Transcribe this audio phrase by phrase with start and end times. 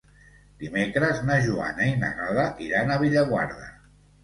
[0.63, 3.71] Dimecres na Joana i na Gal·la iran a Bellaguarda.